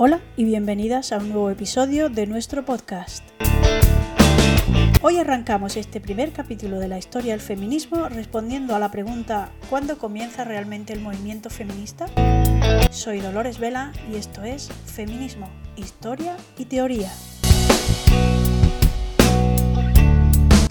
Hola 0.00 0.20
y 0.36 0.44
bienvenidas 0.44 1.10
a 1.10 1.18
un 1.18 1.30
nuevo 1.30 1.50
episodio 1.50 2.08
de 2.08 2.28
nuestro 2.28 2.64
podcast. 2.64 3.24
Hoy 5.02 5.16
arrancamos 5.16 5.76
este 5.76 6.00
primer 6.00 6.30
capítulo 6.30 6.78
de 6.78 6.86
la 6.86 6.98
historia 6.98 7.32
del 7.32 7.40
feminismo 7.40 8.08
respondiendo 8.08 8.76
a 8.76 8.78
la 8.78 8.92
pregunta 8.92 9.50
¿Cuándo 9.68 9.98
comienza 9.98 10.44
realmente 10.44 10.92
el 10.92 11.00
movimiento 11.00 11.50
feminista? 11.50 12.06
Soy 12.92 13.18
Dolores 13.18 13.58
Vela 13.58 13.92
y 14.08 14.14
esto 14.14 14.44
es 14.44 14.68
Feminismo, 14.86 15.50
Historia 15.74 16.36
y 16.56 16.66
Teoría. 16.66 17.10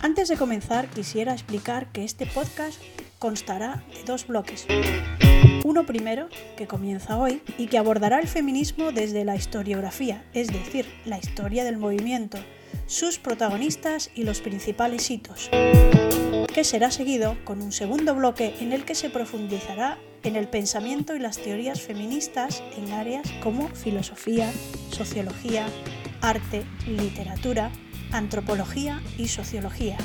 Antes 0.01 0.29
de 0.29 0.37
comenzar 0.37 0.87
quisiera 0.87 1.33
explicar 1.33 1.91
que 1.91 2.05
este 2.05 2.27
podcast 2.27 2.81
constará 3.19 3.83
de 3.93 4.05
dos 4.05 4.25
bloques. 4.25 4.65
Uno 5.67 5.85
primero, 5.85 6.29
que 6.55 6.65
comienza 6.65 7.17
hoy 7.17 7.41
y 7.57 7.67
que 7.67 7.77
abordará 7.77 8.19
el 8.19 8.29
feminismo 8.29 8.93
desde 8.93 9.25
la 9.25 9.35
historiografía, 9.35 10.23
es 10.33 10.47
decir, 10.47 10.85
la 11.03 11.17
historia 11.17 11.65
del 11.65 11.75
movimiento, 11.75 12.37
sus 12.85 13.19
protagonistas 13.19 14.09
y 14.15 14.23
los 14.23 14.39
principales 14.39 15.11
hitos, 15.11 15.49
que 15.51 16.63
será 16.63 16.89
seguido 16.89 17.35
con 17.43 17.61
un 17.61 17.73
segundo 17.73 18.15
bloque 18.15 18.55
en 18.61 18.71
el 18.71 18.85
que 18.85 18.95
se 18.95 19.09
profundizará 19.09 19.97
en 20.23 20.37
el 20.37 20.47
pensamiento 20.47 21.17
y 21.17 21.19
las 21.19 21.37
teorías 21.37 21.81
feministas 21.81 22.63
en 22.77 22.93
áreas 22.93 23.29
como 23.43 23.67
filosofía, 23.67 24.49
sociología, 24.89 25.67
arte, 26.21 26.63
literatura, 26.87 27.71
antropología 28.13 29.01
y 29.17 29.27
sociología, 29.27 29.97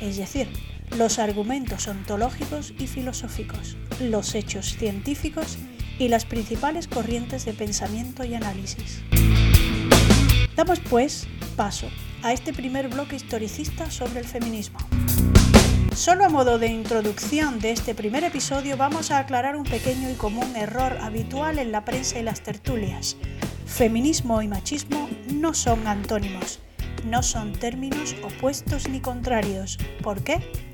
es 0.00 0.18
decir, 0.18 0.46
los 0.96 1.18
argumentos 1.18 1.88
ontológicos 1.88 2.74
y 2.78 2.86
filosóficos, 2.86 3.76
los 4.00 4.34
hechos 4.34 4.76
científicos 4.76 5.58
y 5.98 6.08
las 6.08 6.24
principales 6.24 6.88
corrientes 6.88 7.44
de 7.44 7.52
pensamiento 7.52 8.24
y 8.24 8.34
análisis. 8.34 9.02
Damos 10.56 10.80
pues 10.80 11.26
paso 11.56 11.88
a 12.22 12.32
este 12.32 12.52
primer 12.52 12.88
bloque 12.88 13.16
historicista 13.16 13.90
sobre 13.90 14.20
el 14.20 14.26
feminismo. 14.26 14.78
Solo 15.94 16.24
a 16.24 16.28
modo 16.28 16.58
de 16.58 16.68
introducción 16.68 17.58
de 17.58 17.72
este 17.72 17.94
primer 17.94 18.24
episodio 18.24 18.76
vamos 18.76 19.10
a 19.10 19.18
aclarar 19.18 19.56
un 19.56 19.64
pequeño 19.64 20.10
y 20.10 20.14
común 20.14 20.56
error 20.56 20.96
habitual 21.00 21.58
en 21.58 21.72
la 21.72 21.84
prensa 21.84 22.18
y 22.18 22.22
las 22.22 22.42
tertulias. 22.42 23.16
Feminismo 23.66 24.40
y 24.40 24.48
machismo 24.48 25.08
no 25.32 25.52
son 25.52 25.86
antónimos, 25.86 26.60
no 27.04 27.22
son 27.22 27.52
términos 27.52 28.16
opuestos 28.22 28.88
ni 28.88 29.00
contrarios. 29.00 29.78
¿Por 30.02 30.22
qué? 30.22 30.69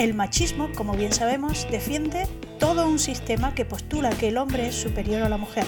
El 0.00 0.14
machismo, 0.14 0.70
como 0.74 0.94
bien 0.94 1.12
sabemos, 1.12 1.68
defiende 1.70 2.26
todo 2.58 2.88
un 2.88 2.98
sistema 2.98 3.54
que 3.54 3.66
postula 3.66 4.08
que 4.08 4.28
el 4.28 4.38
hombre 4.38 4.66
es 4.66 4.74
superior 4.74 5.20
a 5.20 5.28
la 5.28 5.36
mujer, 5.36 5.66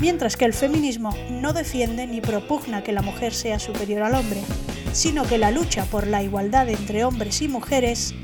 mientras 0.00 0.36
que 0.36 0.46
el 0.46 0.52
feminismo 0.52 1.14
no 1.30 1.52
defiende 1.52 2.08
ni 2.08 2.20
propugna 2.20 2.82
que 2.82 2.90
la 2.90 3.02
mujer 3.02 3.32
sea 3.32 3.60
superior 3.60 4.02
al 4.02 4.16
hombre, 4.16 4.40
sino 4.92 5.24
que 5.28 5.38
la 5.38 5.52
lucha 5.52 5.84
por 5.84 6.08
la 6.08 6.24
igualdad 6.24 6.68
entre 6.70 7.04
hombres 7.04 7.40
y 7.40 7.46
mujeres 7.46 8.16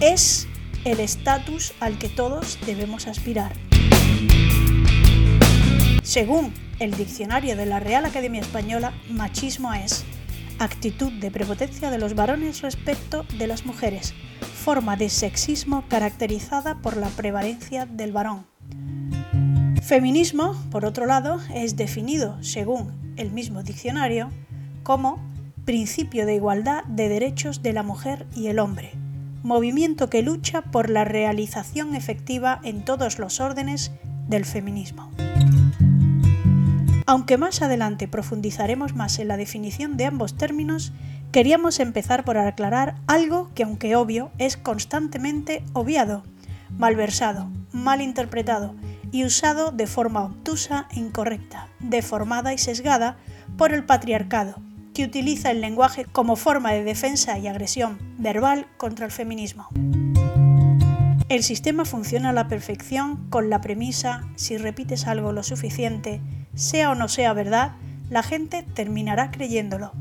es 0.00 0.48
el 0.86 1.00
estatus 1.00 1.74
al 1.80 1.98
que 1.98 2.08
todos 2.08 2.58
debemos 2.64 3.06
aspirar. 3.06 3.52
Según 6.02 6.54
el 6.78 6.96
diccionario 6.96 7.54
de 7.54 7.66
la 7.66 7.80
Real 7.80 8.06
Academia 8.06 8.40
Española, 8.40 8.94
machismo 9.10 9.74
es 9.74 10.06
actitud 10.58 11.12
de 11.12 11.30
prepotencia 11.30 11.90
de 11.90 11.98
los 11.98 12.14
varones 12.14 12.62
respecto 12.62 13.26
de 13.36 13.46
las 13.46 13.66
mujeres, 13.66 14.14
forma 14.60 14.96
de 14.96 15.08
sexismo 15.08 15.84
caracterizada 15.88 16.76
por 16.82 16.98
la 16.98 17.08
prevalencia 17.08 17.86
del 17.86 18.12
varón. 18.12 18.44
Feminismo, 19.82 20.54
por 20.70 20.84
otro 20.84 21.06
lado, 21.06 21.40
es 21.54 21.76
definido, 21.76 22.40
según 22.42 23.14
el 23.16 23.32
mismo 23.32 23.62
diccionario, 23.62 24.30
como 24.82 25.18
principio 25.64 26.26
de 26.26 26.34
igualdad 26.34 26.84
de 26.84 27.08
derechos 27.08 27.62
de 27.62 27.72
la 27.72 27.82
mujer 27.82 28.26
y 28.36 28.48
el 28.48 28.58
hombre, 28.58 28.92
movimiento 29.42 30.10
que 30.10 30.22
lucha 30.22 30.60
por 30.60 30.90
la 30.90 31.04
realización 31.04 31.96
efectiva 31.96 32.60
en 32.62 32.84
todos 32.84 33.18
los 33.18 33.40
órdenes 33.40 33.92
del 34.28 34.44
feminismo. 34.44 35.10
Aunque 37.06 37.38
más 37.38 37.62
adelante 37.62 38.08
profundizaremos 38.08 38.94
más 38.94 39.18
en 39.18 39.28
la 39.28 39.38
definición 39.38 39.96
de 39.96 40.04
ambos 40.04 40.36
términos, 40.36 40.92
queríamos 41.32 41.78
empezar 41.80 42.24
por 42.24 42.38
aclarar 42.38 42.96
algo 43.06 43.50
que, 43.54 43.62
aunque 43.62 43.96
obvio, 43.96 44.30
es 44.38 44.56
constantemente 44.56 45.62
obviado, 45.72 46.24
malversado, 46.76 47.48
malinterpretado 47.72 48.74
y 49.12 49.24
usado 49.24 49.70
de 49.70 49.86
forma 49.86 50.24
obtusa 50.24 50.86
e 50.90 51.00
incorrecta, 51.00 51.68
deformada 51.80 52.52
y 52.52 52.58
sesgada 52.58 53.16
por 53.56 53.72
el 53.72 53.84
patriarcado, 53.84 54.56
que 54.94 55.04
utiliza 55.04 55.50
el 55.50 55.60
lenguaje 55.60 56.04
como 56.04 56.36
forma 56.36 56.72
de 56.72 56.84
defensa 56.84 57.38
y 57.38 57.46
agresión 57.46 57.98
verbal 58.18 58.66
contra 58.76 59.06
el 59.06 59.12
feminismo. 59.12 59.68
El 61.28 61.44
sistema 61.44 61.84
funciona 61.84 62.30
a 62.30 62.32
la 62.32 62.48
perfección 62.48 63.28
con 63.30 63.50
la 63.50 63.60
premisa, 63.60 64.24
si 64.34 64.58
repites 64.58 65.06
algo 65.06 65.32
lo 65.32 65.44
suficiente, 65.44 66.20
sea 66.54 66.90
o 66.90 66.96
no 66.96 67.06
sea 67.06 67.32
verdad, 67.32 67.72
la 68.08 68.24
gente 68.24 68.64
terminará 68.74 69.30
creyéndolo, 69.30 69.92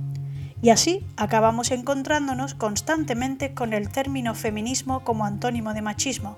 y 0.62 0.70
así 0.70 1.06
acabamos 1.18 1.72
encontrándonos 1.72 2.54
constantemente 2.54 3.54
con 3.54 3.74
el 3.74 3.90
término 3.90 4.36
feminismo 4.36 5.02
como 5.04 5.26
antónimo 5.26 5.74
de 5.74 5.82
machismo, 5.82 6.38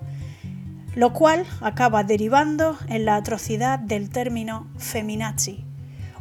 lo 0.95 1.13
cual 1.13 1.45
acaba 1.61 2.03
derivando 2.03 2.77
en 2.87 3.05
la 3.05 3.15
atrocidad 3.15 3.79
del 3.79 4.09
término 4.09 4.67
feminazi, 4.77 5.63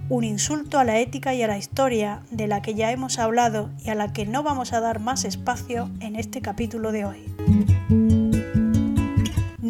un 0.09 0.25
insulto 0.25 0.78
a 0.78 0.84
la 0.84 0.99
ética 0.99 1.34
y 1.34 1.43
a 1.43 1.47
la 1.47 1.59
historia 1.59 2.22
de 2.31 2.47
la 2.47 2.62
que 2.62 2.75
ya 2.75 2.91
hemos 2.91 3.19
hablado 3.19 3.71
y 3.84 3.91
a 3.91 3.94
la 3.94 4.12
que 4.12 4.27
no 4.27 4.43
vamos 4.43 4.72
a 4.72 4.81
dar 4.81 4.99
más 4.99 5.25
espacio 5.25 5.91
en 6.00 6.16
este 6.16 6.41
capítulo 6.41 6.93
de 6.93 7.05
hoy. 7.05 8.00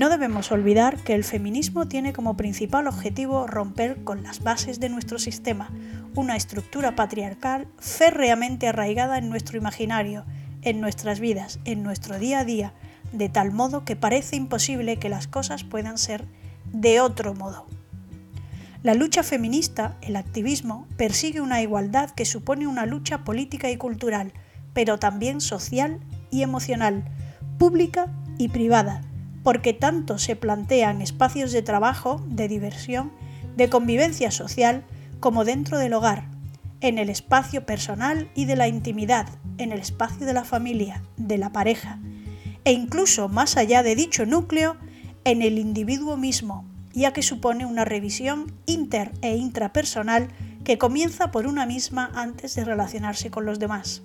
No 0.00 0.08
debemos 0.08 0.50
olvidar 0.50 0.96
que 0.96 1.12
el 1.12 1.24
feminismo 1.24 1.86
tiene 1.86 2.14
como 2.14 2.34
principal 2.34 2.86
objetivo 2.86 3.46
romper 3.46 4.02
con 4.02 4.22
las 4.22 4.42
bases 4.42 4.80
de 4.80 4.88
nuestro 4.88 5.18
sistema, 5.18 5.70
una 6.14 6.36
estructura 6.36 6.96
patriarcal 6.96 7.68
férreamente 7.78 8.66
arraigada 8.66 9.18
en 9.18 9.28
nuestro 9.28 9.58
imaginario, 9.58 10.24
en 10.62 10.80
nuestras 10.80 11.20
vidas, 11.20 11.60
en 11.66 11.82
nuestro 11.82 12.18
día 12.18 12.38
a 12.38 12.44
día, 12.46 12.72
de 13.12 13.28
tal 13.28 13.52
modo 13.52 13.84
que 13.84 13.94
parece 13.94 14.36
imposible 14.36 14.96
que 14.96 15.10
las 15.10 15.26
cosas 15.26 15.64
puedan 15.64 15.98
ser 15.98 16.24
de 16.72 17.02
otro 17.02 17.34
modo. 17.34 17.66
La 18.82 18.94
lucha 18.94 19.22
feminista, 19.22 19.98
el 20.00 20.16
activismo, 20.16 20.88
persigue 20.96 21.42
una 21.42 21.60
igualdad 21.60 22.08
que 22.08 22.24
supone 22.24 22.66
una 22.66 22.86
lucha 22.86 23.22
política 23.22 23.70
y 23.70 23.76
cultural, 23.76 24.32
pero 24.72 24.98
también 24.98 25.42
social 25.42 26.00
y 26.30 26.40
emocional, 26.40 27.04
pública 27.58 28.06
y 28.38 28.48
privada, 28.48 29.02
porque 29.42 29.72
tanto 29.72 30.18
se 30.18 30.36
plantean 30.36 31.02
espacios 31.02 31.52
de 31.52 31.62
trabajo, 31.62 32.22
de 32.26 32.48
diversión, 32.48 33.12
de 33.56 33.68
convivencia 33.68 34.30
social, 34.30 34.84
como 35.18 35.44
dentro 35.44 35.78
del 35.78 35.94
hogar, 35.94 36.24
en 36.80 36.98
el 36.98 37.10
espacio 37.10 37.66
personal 37.66 38.30
y 38.34 38.46
de 38.46 38.56
la 38.56 38.68
intimidad, 38.68 39.28
en 39.58 39.72
el 39.72 39.80
espacio 39.80 40.26
de 40.26 40.32
la 40.32 40.44
familia, 40.44 41.02
de 41.16 41.38
la 41.38 41.52
pareja, 41.52 41.98
e 42.64 42.72
incluso 42.72 43.28
más 43.28 43.56
allá 43.56 43.82
de 43.82 43.94
dicho 43.94 44.26
núcleo, 44.26 44.76
en 45.24 45.42
el 45.42 45.58
individuo 45.58 46.16
mismo, 46.16 46.64
ya 46.92 47.12
que 47.12 47.22
supone 47.22 47.66
una 47.66 47.84
revisión 47.84 48.52
inter 48.66 49.12
e 49.20 49.36
intrapersonal 49.36 50.28
que 50.64 50.78
comienza 50.78 51.30
por 51.30 51.46
una 51.46 51.66
misma 51.66 52.10
antes 52.14 52.54
de 52.54 52.64
relacionarse 52.64 53.30
con 53.30 53.44
los 53.44 53.58
demás. 53.58 54.02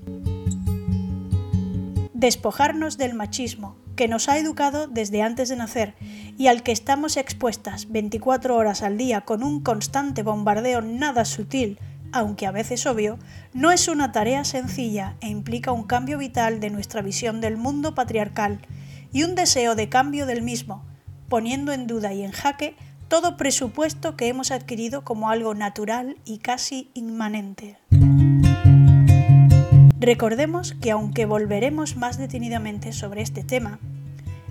Despojarnos 2.14 2.98
del 2.98 3.14
machismo, 3.14 3.76
que 3.96 4.08
nos 4.08 4.30
ha 4.30 4.38
educado 4.38 4.88
desde 4.88 5.22
antes 5.22 5.50
de 5.50 5.56
nacer 5.56 5.94
y 6.38 6.48
al 6.48 6.64
que 6.64 6.72
estamos 6.72 7.18
expuestas 7.18 7.92
24 7.92 8.56
horas 8.56 8.82
al 8.82 8.98
día 8.98 9.22
con 9.22 9.44
un 9.44 9.62
constante 9.62 10.24
bombardeo 10.24 10.82
nada 10.82 11.26
sutil, 11.26 11.80
aunque 12.12 12.46
a 12.46 12.52
veces 12.52 12.86
obvio, 12.86 13.18
no 13.54 13.72
es 13.72 13.88
una 13.88 14.12
tarea 14.12 14.44
sencilla 14.44 15.16
e 15.22 15.28
implica 15.28 15.72
un 15.72 15.84
cambio 15.84 16.18
vital 16.18 16.60
de 16.60 16.70
nuestra 16.70 17.02
visión 17.02 17.42
del 17.42 17.58
mundo 17.58 17.96
patriarcal 17.96 18.60
y 19.12 19.24
un 19.24 19.36
deseo 19.36 19.76
de 19.76 19.90
cambio 19.90 20.26
del 20.26 20.42
mismo, 20.42 20.84
poniendo 21.30 21.72
en 21.72 21.88
duda 21.88 22.14
y 22.14 22.24
en 22.24 22.32
jaque 22.32 22.76
todo 23.08 23.38
presupuesto 23.38 24.18
que 24.18 24.28
hemos 24.28 24.52
adquirido 24.52 25.04
como 25.04 25.30
algo 25.30 25.54
natural 25.54 26.18
y 26.26 26.40
casi 26.40 26.90
inmanente. 26.94 27.78
Recordemos 30.00 30.74
que 30.74 30.92
aunque 30.92 31.26
volveremos 31.26 31.96
más 31.96 32.18
detenidamente 32.18 32.92
sobre 32.92 33.22
este 33.22 33.46
tema, 33.46 33.80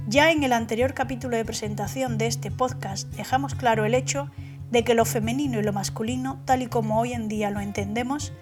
ya 0.09 0.31
en 0.31 0.43
el 0.43 0.55
anterior 0.55 0.95
capítulo 0.95 1.37
de 1.37 1.45
presentación 1.45 2.17
de 2.17 2.29
este 2.29 2.51
podcast 2.51 3.09
dejamos 3.15 3.55
claro 3.55 3.85
el 3.85 3.95
hecho 3.95 4.31
de 4.71 4.85
que 4.85 4.95
lo 4.95 5.05
femenino 5.05 5.61
y 5.61 5.63
lo 5.63 5.75
masculino, 5.75 6.41
tal 6.47 6.63
y 6.63 6.67
como 6.67 6.99
hoy 6.99 7.13
en 7.13 7.29
día 7.29 7.51
lo 7.51 7.61
entendemos, 7.61 8.33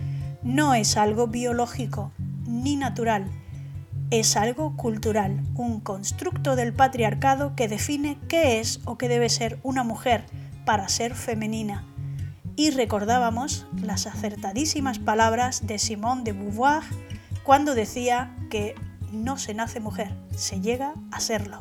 no 0.44 0.74
es 0.74 0.96
algo 0.96 1.26
biológico 1.26 2.12
ni 2.46 2.76
natural, 2.76 3.26
es 4.10 4.36
algo 4.36 4.76
cultural, 4.76 5.40
un 5.56 5.80
constructo 5.80 6.54
del 6.54 6.72
patriarcado 6.72 7.56
que 7.56 7.66
define 7.66 8.16
qué 8.28 8.60
es 8.60 8.80
o 8.84 8.96
qué 8.96 9.08
debe 9.08 9.28
ser 9.28 9.58
una 9.64 9.82
mujer 9.82 10.24
para 10.64 10.88
ser 10.88 11.14
femenina 11.14 11.84
y 12.56 12.70
recordábamos 12.70 13.66
las 13.82 14.06
acertadísimas 14.06 14.98
palabras 14.98 15.66
de 15.66 15.78
Simone 15.78 16.22
de 16.24 16.32
Beauvoir 16.32 16.82
cuando 17.42 17.74
decía 17.74 18.34
que 18.50 18.74
no 19.10 19.38
se 19.38 19.54
nace 19.54 19.80
mujer, 19.80 20.14
se 20.34 20.60
llega 20.60 20.94
a 21.10 21.20
serlo. 21.20 21.58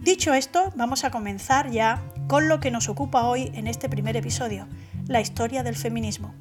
Dicho 0.00 0.34
esto, 0.34 0.72
vamos 0.76 1.04
a 1.04 1.10
comenzar 1.10 1.70
ya 1.70 2.02
con 2.28 2.48
lo 2.48 2.60
que 2.60 2.70
nos 2.70 2.88
ocupa 2.88 3.24
hoy 3.24 3.50
en 3.54 3.66
este 3.66 3.88
primer 3.88 4.16
episodio, 4.16 4.66
la 5.06 5.20
historia 5.20 5.62
del 5.62 5.76
feminismo. 5.76 6.34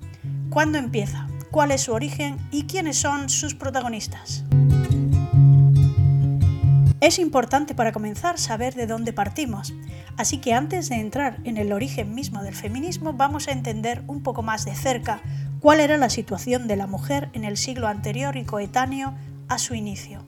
¿Cuándo 0.49 0.77
empieza? 0.77 1.27
¿Cuál 1.51 1.71
es 1.71 1.81
su 1.81 1.93
origen? 1.93 2.37
¿Y 2.51 2.63
quiénes 2.63 2.97
son 2.97 3.29
sus 3.29 3.55
protagonistas? 3.55 4.43
Es 7.03 7.19
importante 7.19 7.75
para 7.75 7.91
comenzar 7.91 8.39
saber 8.39 8.75
de 8.75 8.87
dónde 8.87 9.11
partimos, 9.11 9.73
así 10.15 10.37
que 10.37 10.53
antes 10.53 10.87
de 10.87 11.01
entrar 11.01 11.37
en 11.43 11.57
el 11.57 11.73
origen 11.73 12.15
mismo 12.15 12.41
del 12.41 12.55
feminismo 12.55 13.11
vamos 13.11 13.49
a 13.49 13.51
entender 13.51 14.05
un 14.07 14.23
poco 14.23 14.41
más 14.41 14.63
de 14.63 14.73
cerca 14.73 15.21
cuál 15.59 15.81
era 15.81 15.97
la 15.97 16.09
situación 16.09 16.65
de 16.65 16.77
la 16.77 16.87
mujer 16.87 17.29
en 17.33 17.43
el 17.43 17.57
siglo 17.57 17.89
anterior 17.89 18.37
y 18.37 18.45
coetáneo 18.45 19.15
a 19.49 19.57
su 19.57 19.75
inicio. 19.75 20.25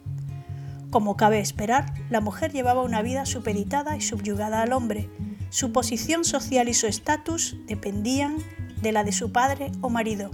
Como 0.89 1.16
cabe 1.16 1.39
esperar, 1.39 1.94
la 2.10 2.19
mujer 2.19 2.51
llevaba 2.51 2.83
una 2.83 3.01
vida 3.01 3.25
supeditada 3.25 3.95
y 3.95 4.01
subyugada 4.01 4.62
al 4.62 4.74
hombre. 4.74 5.10
Su 5.51 5.71
posición 5.71 6.25
social 6.25 6.68
y 6.68 6.74
su 6.74 6.88
estatus 6.88 7.56
dependían 7.68 8.36
de 8.81 8.92
la 8.92 9.06
de 9.06 9.13
su 9.13 9.31
padre 9.31 9.71
o 9.80 9.89
marido. 9.89 10.30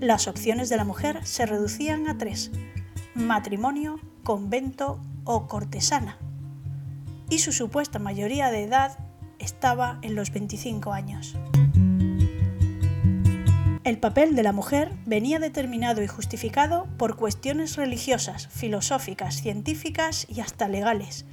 Las 0.00 0.28
opciones 0.28 0.68
de 0.68 0.76
la 0.76 0.84
mujer 0.84 1.24
se 1.24 1.46
reducían 1.46 2.08
a 2.08 2.18
tres, 2.18 2.50
matrimonio, 3.14 4.00
convento 4.22 5.00
o 5.24 5.46
cortesana, 5.48 6.18
y 7.30 7.38
su 7.38 7.52
supuesta 7.52 7.98
mayoría 7.98 8.50
de 8.50 8.64
edad 8.64 8.98
estaba 9.38 9.98
en 10.02 10.14
los 10.14 10.32
25 10.32 10.92
años. 10.92 11.36
El 13.84 13.98
papel 13.98 14.36
de 14.36 14.44
la 14.44 14.52
mujer 14.52 14.92
venía 15.06 15.40
determinado 15.40 16.02
y 16.02 16.06
justificado 16.06 16.86
por 16.98 17.16
cuestiones 17.16 17.74
religiosas, 17.74 18.46
filosóficas, 18.46 19.42
científicas 19.42 20.24
y 20.28 20.40
hasta 20.40 20.68
legales. 20.68 21.24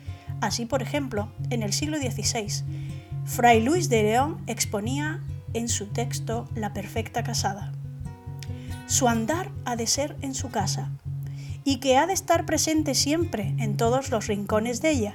Así, 0.41 0.65
por 0.65 0.81
ejemplo, 0.81 1.31
en 1.51 1.61
el 1.61 1.73
siglo 1.73 1.97
XVI, 1.97 2.63
Fray 3.25 3.61
Luis 3.61 3.89
de 3.89 4.01
León 4.01 4.41
exponía 4.47 5.23
en 5.53 5.69
su 5.69 5.87
texto 5.87 6.49
La 6.55 6.73
perfecta 6.73 7.23
casada. 7.23 7.71
Su 8.87 9.07
andar 9.07 9.51
ha 9.65 9.75
de 9.75 9.85
ser 9.85 10.15
en 10.21 10.33
su 10.33 10.49
casa, 10.49 10.89
y 11.69 11.77
que 11.77 11.97
ha 11.97 12.07
de 12.07 12.13
estar 12.13 12.47
presente 12.47 12.95
siempre 12.95 13.53
en 13.59 13.77
todos 13.77 14.09
los 14.09 14.25
rincones 14.25 14.81
de 14.81 14.89
ella, 14.89 15.13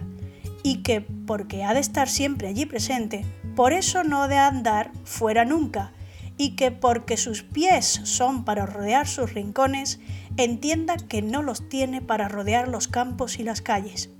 y 0.62 0.84
que 0.84 1.00
porque 1.00 1.64
ha 1.64 1.74
de 1.74 1.80
estar 1.80 2.08
siempre 2.08 2.46
allí 2.46 2.64
presente, 2.64 3.26
por 3.56 3.72
eso 3.72 4.04
no 4.04 4.22
ha 4.22 4.28
de 4.28 4.36
andar 4.36 4.92
fuera 5.02 5.44
nunca, 5.44 5.90
y 6.36 6.50
que 6.50 6.70
porque 6.70 7.16
sus 7.16 7.42
pies 7.42 7.86
son 8.04 8.44
para 8.44 8.66
rodear 8.66 9.08
sus 9.08 9.34
rincones, 9.34 9.98
entienda 10.36 10.96
que 10.96 11.22
no 11.22 11.42
los 11.42 11.68
tiene 11.68 12.00
para 12.00 12.28
rodear 12.28 12.68
los 12.68 12.86
campos 12.86 13.40
y 13.40 13.42
las 13.42 13.60
calles. 13.60 14.10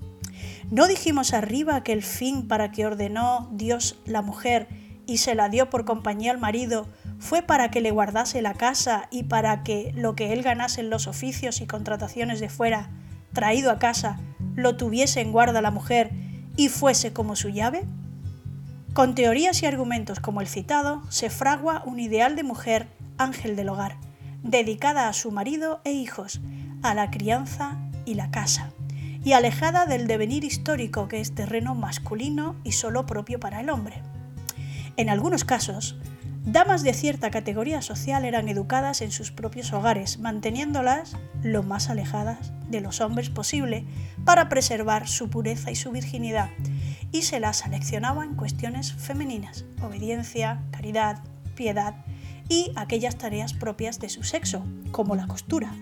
¿No 0.72 0.88
dijimos 0.88 1.34
arriba 1.34 1.84
que 1.84 1.92
el 1.92 2.02
fin 2.02 2.48
para 2.48 2.72
que 2.72 2.84
ordenó 2.84 3.48
Dios 3.52 4.00
la 4.06 4.22
mujer 4.22 4.66
y 5.06 5.18
se 5.18 5.36
la 5.36 5.48
dio 5.48 5.70
por 5.70 5.84
compañía 5.84 6.32
al 6.32 6.38
marido 6.38 6.88
fue 7.24 7.40
para 7.40 7.70
que 7.70 7.80
le 7.80 7.90
guardase 7.90 8.42
la 8.42 8.52
casa 8.52 9.08
y 9.10 9.22
para 9.22 9.62
que 9.62 9.92
lo 9.96 10.14
que 10.14 10.34
él 10.34 10.42
ganase 10.42 10.82
en 10.82 10.90
los 10.90 11.06
oficios 11.06 11.62
y 11.62 11.66
contrataciones 11.66 12.38
de 12.38 12.50
fuera, 12.50 12.90
traído 13.32 13.70
a 13.70 13.78
casa, 13.78 14.20
lo 14.54 14.76
tuviese 14.76 15.22
en 15.22 15.32
guarda 15.32 15.62
la 15.62 15.70
mujer 15.70 16.10
y 16.54 16.68
fuese 16.68 17.14
como 17.14 17.34
su 17.34 17.48
llave? 17.48 17.86
Con 18.92 19.14
teorías 19.14 19.62
y 19.62 19.66
argumentos 19.66 20.20
como 20.20 20.42
el 20.42 20.48
citado, 20.48 21.02
se 21.08 21.30
fragua 21.30 21.82
un 21.86 21.98
ideal 21.98 22.36
de 22.36 22.42
mujer 22.42 22.88
ángel 23.16 23.56
del 23.56 23.70
hogar, 23.70 23.96
dedicada 24.42 25.08
a 25.08 25.14
su 25.14 25.30
marido 25.30 25.80
e 25.84 25.92
hijos, 25.92 26.42
a 26.82 26.92
la 26.92 27.10
crianza 27.10 27.78
y 28.04 28.16
la 28.16 28.30
casa, 28.30 28.70
y 29.24 29.32
alejada 29.32 29.86
del 29.86 30.06
devenir 30.06 30.44
histórico 30.44 31.08
que 31.08 31.22
es 31.22 31.34
terreno 31.34 31.74
masculino 31.74 32.54
y 32.64 32.72
solo 32.72 33.06
propio 33.06 33.40
para 33.40 33.60
el 33.60 33.70
hombre. 33.70 34.02
En 34.98 35.08
algunos 35.08 35.44
casos, 35.44 35.96
damas 36.44 36.82
de 36.82 36.92
cierta 36.92 37.30
categoría 37.30 37.82
social 37.82 38.24
eran 38.24 38.48
educadas 38.48 39.00
en 39.00 39.10
sus 39.10 39.32
propios 39.32 39.72
hogares, 39.72 40.18
manteniéndolas 40.18 41.16
lo 41.42 41.62
más 41.62 41.90
alejadas 41.90 42.52
de 42.68 42.80
los 42.80 43.00
hombres 43.00 43.30
posible 43.30 43.84
para 44.24 44.48
preservar 44.48 45.08
su 45.08 45.30
pureza 45.30 45.70
y 45.70 45.76
su 45.76 45.90
virginidad, 45.90 46.50
y 47.12 47.22
se 47.22 47.40
las 47.40 47.58
seleccionaba 47.58 48.24
en 48.24 48.34
cuestiones 48.34 48.92
femeninas, 48.92 49.64
obediencia, 49.82 50.62
caridad, 50.70 51.22
piedad 51.54 51.94
y 52.48 52.72
aquellas 52.76 53.16
tareas 53.16 53.54
propias 53.54 54.00
de 54.00 54.08
su 54.08 54.22
sexo, 54.22 54.64
como 54.90 55.16
la 55.16 55.26
costura. 55.26 55.72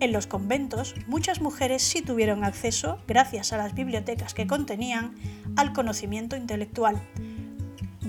En 0.00 0.12
los 0.12 0.26
conventos, 0.26 0.94
muchas 1.06 1.40
mujeres 1.40 1.82
sí 1.82 2.02
tuvieron 2.02 2.44
acceso, 2.44 2.98
gracias 3.08 3.52
a 3.52 3.56
las 3.56 3.74
bibliotecas 3.74 4.34
que 4.34 4.46
contenían, 4.46 5.14
al 5.56 5.72
conocimiento 5.72 6.36
intelectual, 6.36 7.00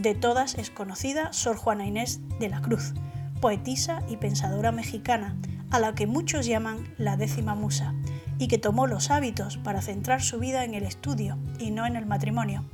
de 0.06 0.14
todas 0.14 0.54
es 0.54 0.70
conocida 0.70 1.34
Sor 1.34 1.58
Juana 1.58 1.88
Inés 1.88 2.20
de 2.40 2.48
la 2.48 2.62
Cruz, 2.62 2.94
poetisa 3.42 4.04
y 4.08 4.18
pensadora 4.18 4.72
mexicana, 4.72 5.36
a 5.72 5.80
la 5.80 5.96
que 5.96 6.06
muchos 6.06 6.46
llaman 6.46 6.94
la 7.00 7.18
décima 7.18 7.56
musa, 7.56 7.96
y 8.38 8.48
que 8.48 8.60
tomó 8.60 8.86
los 8.86 9.10
hábitos 9.10 9.58
para 9.58 9.82
centrar 9.82 10.22
su 10.22 10.38
vida 10.38 10.64
en 10.64 10.76
el 10.76 10.84
estudio 10.84 11.40
y 11.58 11.72
no 11.72 11.88
en 11.88 11.96
el 11.96 12.06
matrimonio. 12.06 12.66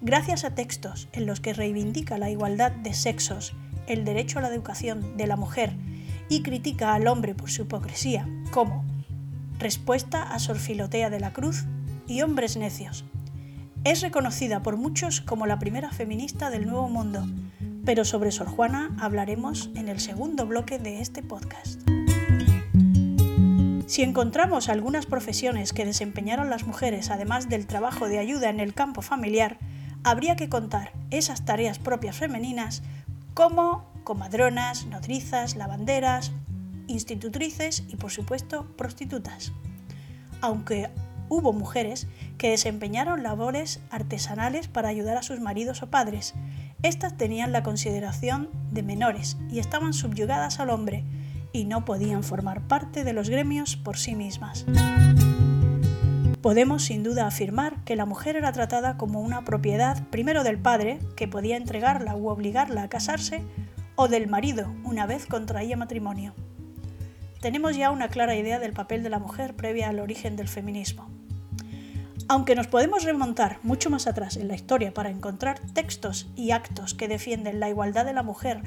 Gracias 0.00 0.44
a 0.44 0.54
textos 0.54 1.08
en 1.12 1.26
los 1.26 1.40
que 1.40 1.52
reivindica 1.52 2.16
la 2.16 2.30
igualdad 2.30 2.72
de 2.72 2.94
sexos, 2.94 3.52
el 3.86 4.06
derecho 4.06 4.38
a 4.38 4.42
la 4.42 4.48
educación 4.48 5.18
de 5.18 5.26
la 5.26 5.36
mujer 5.36 5.74
y 6.30 6.42
critica 6.42 6.94
al 6.94 7.06
hombre 7.06 7.34
por 7.34 7.50
su 7.50 7.62
hipocresía, 7.62 8.26
como 8.50 8.82
Respuesta 9.58 10.22
a 10.22 10.38
Sor 10.38 10.58
Filotea 10.58 11.10
de 11.10 11.20
la 11.20 11.34
Cruz 11.34 11.66
y 12.06 12.22
Hombres 12.22 12.56
Necios, 12.56 13.04
es 13.84 14.00
reconocida 14.00 14.62
por 14.62 14.76
muchos 14.76 15.20
como 15.20 15.46
la 15.46 15.58
primera 15.58 15.90
feminista 15.90 16.50
del 16.50 16.66
Nuevo 16.66 16.88
Mundo, 16.88 17.26
pero 17.84 18.04
sobre 18.04 18.30
Sor 18.30 18.46
Juana 18.46 18.94
hablaremos 19.00 19.70
en 19.74 19.88
el 19.88 19.98
segundo 19.98 20.46
bloque 20.46 20.78
de 20.78 21.00
este 21.00 21.22
podcast. 21.22 21.80
Si 23.86 24.02
encontramos 24.02 24.68
algunas 24.68 25.06
profesiones 25.06 25.72
que 25.72 25.84
desempeñaron 25.84 26.48
las 26.48 26.66
mujeres 26.66 27.10
además 27.10 27.48
del 27.48 27.66
trabajo 27.66 28.08
de 28.08 28.20
ayuda 28.20 28.48
en 28.50 28.60
el 28.60 28.72
campo 28.72 29.02
familiar, 29.02 29.58
habría 30.04 30.36
que 30.36 30.48
contar 30.48 30.92
esas 31.10 31.44
tareas 31.44 31.78
propias 31.78 32.16
femeninas 32.16 32.82
como 33.34 33.84
comadronas, 34.04 34.86
nodrizas, 34.86 35.56
lavanderas, 35.56 36.32
institutrices 36.86 37.84
y 37.88 37.96
por 37.96 38.10
supuesto 38.10 38.66
prostitutas. 38.76 39.52
Aunque 40.40 40.88
hubo 41.32 41.54
mujeres 41.54 42.08
que 42.36 42.50
desempeñaron 42.50 43.22
labores 43.22 43.80
artesanales 43.90 44.68
para 44.68 44.90
ayudar 44.90 45.16
a 45.16 45.22
sus 45.22 45.40
maridos 45.40 45.82
o 45.82 45.88
padres. 45.88 46.34
Estas 46.82 47.16
tenían 47.16 47.52
la 47.52 47.62
consideración 47.62 48.50
de 48.70 48.82
menores 48.82 49.38
y 49.50 49.58
estaban 49.58 49.94
subyugadas 49.94 50.60
al 50.60 50.68
hombre 50.68 51.04
y 51.50 51.64
no 51.64 51.86
podían 51.86 52.22
formar 52.22 52.60
parte 52.68 53.02
de 53.02 53.14
los 53.14 53.30
gremios 53.30 53.76
por 53.76 53.96
sí 53.96 54.14
mismas. 54.14 54.66
Podemos 56.42 56.84
sin 56.84 57.02
duda 57.02 57.26
afirmar 57.26 57.82
que 57.84 57.96
la 57.96 58.04
mujer 58.04 58.36
era 58.36 58.52
tratada 58.52 58.98
como 58.98 59.20
una 59.20 59.42
propiedad 59.42 60.06
primero 60.08 60.44
del 60.44 60.58
padre, 60.58 60.98
que 61.16 61.28
podía 61.28 61.56
entregarla 61.56 62.14
u 62.14 62.28
obligarla 62.28 62.82
a 62.82 62.88
casarse, 62.88 63.42
o 63.94 64.08
del 64.08 64.26
marido, 64.26 64.74
una 64.84 65.06
vez 65.06 65.24
contraía 65.26 65.76
matrimonio. 65.78 66.34
Tenemos 67.40 67.76
ya 67.76 67.90
una 67.90 68.08
clara 68.08 68.36
idea 68.36 68.58
del 68.58 68.72
papel 68.72 69.02
de 69.02 69.10
la 69.10 69.18
mujer 69.18 69.56
previa 69.56 69.88
al 69.88 69.98
origen 69.98 70.36
del 70.36 70.48
feminismo. 70.48 71.08
Aunque 72.32 72.54
nos 72.54 72.66
podemos 72.66 73.04
remontar 73.04 73.58
mucho 73.62 73.90
más 73.90 74.06
atrás 74.06 74.38
en 74.38 74.48
la 74.48 74.54
historia 74.54 74.94
para 74.94 75.10
encontrar 75.10 75.60
textos 75.74 76.30
y 76.34 76.52
actos 76.52 76.94
que 76.94 77.06
defienden 77.06 77.60
la 77.60 77.68
igualdad 77.68 78.06
de 78.06 78.14
la 78.14 78.22
mujer 78.22 78.62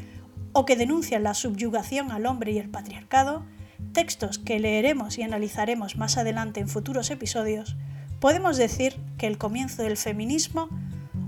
o 0.54 0.68
que 0.68 0.76
denuncian 0.76 1.24
la 1.24 1.34
subyugación 1.34 2.12
al 2.12 2.28
hombre 2.28 2.52
y 2.52 2.60
el 2.60 2.70
patriarcado, 2.70 3.44
textos 3.92 4.38
que 4.38 4.60
leeremos 4.60 5.18
y 5.18 5.24
analizaremos 5.24 5.96
más 5.96 6.18
adelante 6.18 6.60
en 6.60 6.70
futuros 6.70 7.10
episodios, 7.10 7.76
podemos 8.20 8.58
decir 8.58 8.98
que 9.18 9.26
el 9.26 9.40
comienzo 9.40 9.82
del 9.82 9.98
feminismo, 9.98 10.70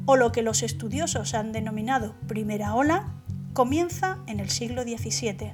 o 0.05 0.15
lo 0.15 0.31
que 0.31 0.43
los 0.43 0.61
estudiosos 0.61 1.33
han 1.33 1.51
denominado 1.51 2.13
primera 2.27 2.75
ola, 2.75 3.15
comienza 3.53 4.19
en 4.27 4.39
el 4.39 4.51
siglo 4.51 4.83
XVII. 4.83 5.53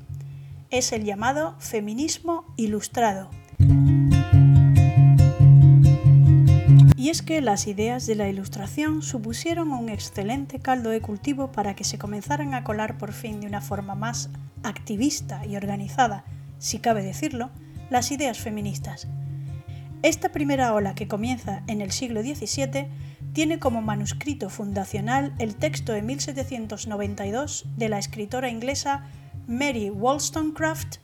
Es 0.69 0.91
el 0.91 1.05
llamado 1.05 1.55
feminismo 1.59 2.43
ilustrado 2.57 3.29
Y 7.03 7.09
es 7.09 7.21
que 7.21 7.41
las 7.41 7.67
ideas 7.67 8.07
de 8.07 8.15
la 8.15 8.29
Ilustración 8.29 9.01
supusieron 9.01 9.73
un 9.73 9.89
excelente 9.89 10.59
caldo 10.59 10.89
de 10.89 11.01
cultivo 11.01 11.51
para 11.51 11.75
que 11.75 11.83
se 11.83 11.97
comenzaran 11.97 12.53
a 12.53 12.63
colar 12.63 12.97
por 12.97 13.11
fin 13.11 13.41
de 13.41 13.47
una 13.47 13.59
forma 13.59 13.93
más 13.93 14.29
activista 14.63 15.45
y 15.45 15.57
organizada, 15.57 16.23
si 16.59 16.79
cabe 16.79 17.03
decirlo, 17.03 17.49
las 17.89 18.09
ideas 18.13 18.39
feministas. 18.39 19.09
Esta 20.01 20.31
primera 20.31 20.73
ola 20.73 20.95
que 20.95 21.09
comienza 21.09 21.61
en 21.67 21.81
el 21.81 21.91
siglo 21.91 22.21
XVII 22.21 22.87
tiene 23.33 23.59
como 23.59 23.81
manuscrito 23.81 24.49
fundacional 24.49 25.33
el 25.39 25.57
texto 25.57 25.91
de 25.91 26.03
1792 26.03 27.65
de 27.75 27.89
la 27.89 27.99
escritora 27.99 28.47
inglesa 28.47 29.03
Mary 29.45 29.89
Wollstonecraft, 29.89 30.99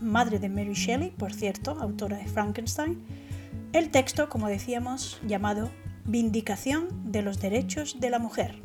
madre 0.00 0.40
de 0.40 0.48
Mary 0.48 0.74
Shelley, 0.74 1.10
por 1.10 1.32
cierto, 1.32 1.78
autora 1.80 2.16
de 2.16 2.26
Frankenstein, 2.26 3.00
el 3.76 3.90
texto, 3.90 4.30
como 4.30 4.48
decíamos, 4.48 5.20
llamado 5.26 5.70
Vindicación 6.06 7.12
de 7.12 7.20
los 7.20 7.40
Derechos 7.40 8.00
de 8.00 8.08
la 8.08 8.18
Mujer. 8.18 8.62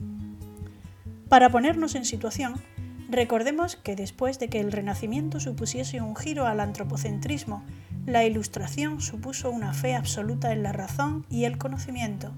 Para 1.27 1.49
ponernos 1.49 1.95
en 1.95 2.05
situación, 2.05 2.61
recordemos 3.09 3.75
que 3.75 3.97
después 3.97 4.39
de 4.39 4.47
que 4.47 4.61
el 4.61 4.71
Renacimiento 4.71 5.41
supusiese 5.41 5.99
un 5.99 6.15
giro 6.15 6.47
al 6.47 6.61
antropocentrismo, 6.61 7.63
la 8.05 8.23
Ilustración 8.23 9.01
supuso 9.01 9.51
una 9.51 9.73
fe 9.73 9.95
absoluta 9.95 10.53
en 10.53 10.63
la 10.63 10.71
razón 10.71 11.25
y 11.29 11.43
el 11.43 11.57
conocimiento. 11.57 12.31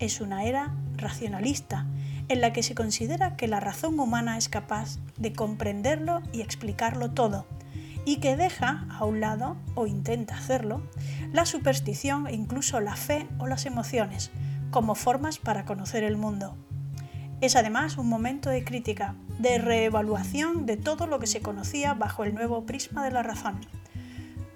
Es 0.00 0.20
una 0.20 0.44
era 0.44 0.74
racionalista, 0.96 1.86
en 2.28 2.40
la 2.40 2.52
que 2.52 2.64
se 2.64 2.74
considera 2.74 3.36
que 3.36 3.46
la 3.46 3.60
razón 3.60 4.00
humana 4.00 4.36
es 4.36 4.48
capaz 4.48 4.98
de 5.16 5.32
comprenderlo 5.32 6.22
y 6.32 6.40
explicarlo 6.40 7.12
todo, 7.12 7.46
y 8.04 8.16
que 8.16 8.36
deja 8.36 8.86
a 8.90 9.04
un 9.04 9.20
lado, 9.20 9.56
o 9.74 9.86
intenta 9.86 10.36
hacerlo, 10.36 10.82
la 11.32 11.46
superstición 11.46 12.26
e 12.26 12.34
incluso 12.34 12.80
la 12.80 12.96
fe 12.96 13.26
o 13.38 13.46
las 13.46 13.66
emociones, 13.66 14.30
como 14.70 14.94
formas 14.94 15.38
para 15.38 15.64
conocer 15.64 16.04
el 16.04 16.16
mundo. 16.16 16.56
Es 17.40 17.56
además 17.56 17.96
un 17.96 18.08
momento 18.08 18.50
de 18.50 18.64
crítica, 18.64 19.14
de 19.38 19.58
reevaluación 19.58 20.66
de 20.66 20.76
todo 20.76 21.06
lo 21.06 21.18
que 21.18 21.26
se 21.26 21.40
conocía 21.40 21.94
bajo 21.94 22.24
el 22.24 22.34
nuevo 22.34 22.66
prisma 22.66 23.04
de 23.04 23.10
la 23.10 23.22
razón. 23.22 23.60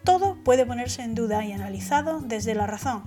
Todo 0.04 0.36
puede 0.44 0.66
ponerse 0.66 1.02
en 1.02 1.14
duda 1.14 1.44
y 1.44 1.52
analizado 1.52 2.20
desde 2.20 2.54
la 2.54 2.66
razón, 2.66 3.02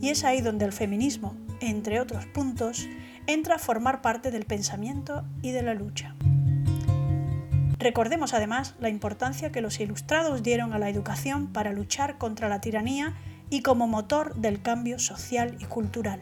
y 0.00 0.10
es 0.10 0.24
ahí 0.24 0.42
donde 0.42 0.66
el 0.66 0.72
feminismo, 0.72 1.34
entre 1.60 2.00
otros 2.00 2.26
puntos, 2.26 2.86
entra 3.26 3.54
a 3.54 3.58
formar 3.58 4.02
parte 4.02 4.30
del 4.30 4.44
pensamiento 4.44 5.24
y 5.40 5.52
de 5.52 5.62
la 5.62 5.74
lucha. 5.74 6.14
Recordemos 7.82 8.32
además 8.32 8.76
la 8.78 8.90
importancia 8.90 9.50
que 9.50 9.60
los 9.60 9.80
ilustrados 9.80 10.44
dieron 10.44 10.72
a 10.72 10.78
la 10.78 10.88
educación 10.88 11.48
para 11.48 11.72
luchar 11.72 12.16
contra 12.16 12.48
la 12.48 12.60
tiranía 12.60 13.14
y 13.50 13.62
como 13.62 13.88
motor 13.88 14.36
del 14.36 14.62
cambio 14.62 15.00
social 15.00 15.56
y 15.58 15.64
cultural. 15.64 16.20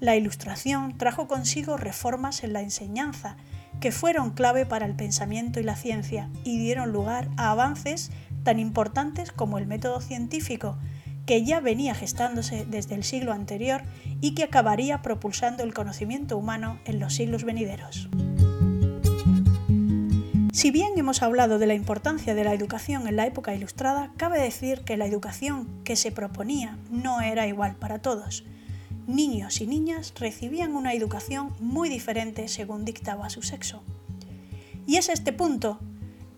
La 0.00 0.16
ilustración 0.16 0.98
trajo 0.98 1.28
consigo 1.28 1.76
reformas 1.76 2.42
en 2.42 2.52
la 2.52 2.62
enseñanza 2.62 3.36
que 3.80 3.92
fueron 3.92 4.32
clave 4.32 4.66
para 4.66 4.86
el 4.86 4.96
pensamiento 4.96 5.60
y 5.60 5.62
la 5.62 5.76
ciencia 5.76 6.28
y 6.42 6.58
dieron 6.58 6.90
lugar 6.90 7.28
a 7.36 7.52
avances 7.52 8.10
tan 8.42 8.58
importantes 8.58 9.30
como 9.30 9.58
el 9.58 9.68
método 9.68 10.00
científico, 10.00 10.76
que 11.26 11.44
ya 11.44 11.60
venía 11.60 11.94
gestándose 11.94 12.66
desde 12.68 12.96
el 12.96 13.04
siglo 13.04 13.32
anterior 13.32 13.82
y 14.20 14.34
que 14.34 14.42
acabaría 14.42 15.00
propulsando 15.00 15.62
el 15.62 15.74
conocimiento 15.74 16.36
humano 16.36 16.80
en 16.86 16.98
los 16.98 17.14
siglos 17.14 17.44
venideros. 17.44 18.08
Si 20.54 20.70
bien 20.70 20.92
hemos 20.96 21.20
hablado 21.20 21.58
de 21.58 21.66
la 21.66 21.74
importancia 21.74 22.32
de 22.32 22.44
la 22.44 22.54
educación 22.54 23.08
en 23.08 23.16
la 23.16 23.26
época 23.26 23.56
ilustrada, 23.56 24.12
cabe 24.16 24.40
decir 24.40 24.82
que 24.82 24.96
la 24.96 25.04
educación 25.04 25.68
que 25.82 25.96
se 25.96 26.12
proponía 26.12 26.78
no 26.92 27.20
era 27.20 27.48
igual 27.48 27.74
para 27.74 27.98
todos. 27.98 28.44
Niños 29.08 29.60
y 29.60 29.66
niñas 29.66 30.14
recibían 30.16 30.76
una 30.76 30.94
educación 30.94 31.52
muy 31.58 31.88
diferente 31.88 32.46
según 32.46 32.84
dictaba 32.84 33.30
su 33.30 33.42
sexo. 33.42 33.82
Y 34.86 34.94
es 34.96 35.08
este 35.08 35.32
punto 35.32 35.80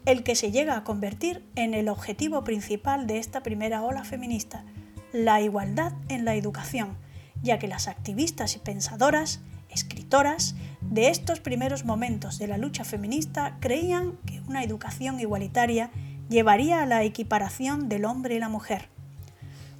el 0.06 0.22
que 0.22 0.34
se 0.34 0.50
llega 0.50 0.78
a 0.78 0.84
convertir 0.84 1.44
en 1.54 1.74
el 1.74 1.90
objetivo 1.90 2.42
principal 2.42 3.06
de 3.06 3.18
esta 3.18 3.42
primera 3.42 3.82
ola 3.82 4.02
feminista, 4.02 4.64
la 5.12 5.42
igualdad 5.42 5.92
en 6.08 6.24
la 6.24 6.36
educación, 6.36 6.96
ya 7.42 7.58
que 7.58 7.68
las 7.68 7.86
activistas 7.86 8.56
y 8.56 8.60
pensadoras, 8.60 9.40
escritoras, 9.68 10.54
de 10.90 11.08
estos 11.08 11.40
primeros 11.40 11.84
momentos 11.84 12.38
de 12.38 12.46
la 12.46 12.58
lucha 12.58 12.84
feminista 12.84 13.56
creían 13.60 14.18
que 14.24 14.40
una 14.48 14.62
educación 14.62 15.20
igualitaria 15.20 15.90
llevaría 16.28 16.82
a 16.82 16.86
la 16.86 17.02
equiparación 17.02 17.88
del 17.88 18.04
hombre 18.04 18.36
y 18.36 18.38
la 18.38 18.48
mujer. 18.48 18.88